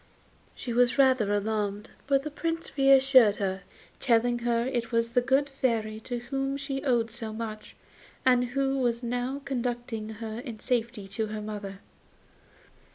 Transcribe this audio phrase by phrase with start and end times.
[0.55, 3.61] She was rather alarmed, but the Prince reassured her,
[3.99, 7.75] telling her it was the good Fairy to whom she owed so much,
[8.25, 11.81] and who was now conducting her in safety to her mother.